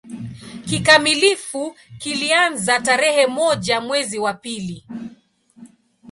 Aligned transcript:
Kikamilifu 0.65 1.75
kilianza 1.99 2.79
tarehe 2.79 3.27
moja 3.27 3.81
mwezi 3.81 4.19
wa 4.19 4.33
pili 4.33 4.85